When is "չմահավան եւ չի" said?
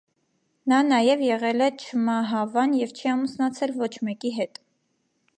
1.83-3.11